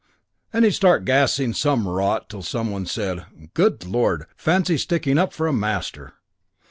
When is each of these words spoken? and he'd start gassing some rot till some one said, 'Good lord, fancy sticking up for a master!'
and 0.51 0.65
he'd 0.65 0.71
start 0.71 1.05
gassing 1.05 1.53
some 1.53 1.87
rot 1.87 2.27
till 2.27 2.41
some 2.41 2.71
one 2.71 2.87
said, 2.87 3.23
'Good 3.53 3.85
lord, 3.85 4.25
fancy 4.35 4.79
sticking 4.79 5.19
up 5.19 5.31
for 5.31 5.45
a 5.45 5.53
master!' 5.53 6.15